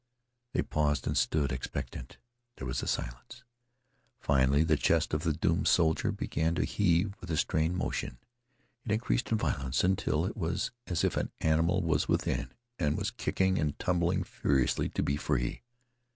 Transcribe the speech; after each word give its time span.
They 0.53 0.63
paused 0.63 1.05
and 1.05 1.15
stood, 1.15 1.51
expectant. 1.51 2.17
There 2.57 2.65
was 2.65 2.81
a 2.81 2.87
silence. 2.87 3.43
Finally, 4.19 4.63
the 4.63 4.75
chest 4.75 5.13
of 5.13 5.21
the 5.21 5.31
doomed 5.31 5.67
soldier 5.67 6.11
began 6.11 6.55
to 6.55 6.63
heave 6.65 7.13
with 7.21 7.29
a 7.29 7.37
strained 7.37 7.77
motion. 7.77 8.17
It 8.83 8.91
increased 8.93 9.31
in 9.31 9.37
violence 9.37 9.83
until 9.83 10.25
it 10.25 10.35
was 10.35 10.71
as 10.87 11.03
if 11.03 11.17
an 11.17 11.29
animal 11.41 11.83
was 11.83 12.07
within 12.07 12.51
and 12.79 12.97
was 12.97 13.11
kicking 13.11 13.59
and 13.59 13.77
tumbling 13.77 14.23
furiously 14.23 14.89
to 14.89 15.03
be 15.03 15.17
free. 15.17 15.61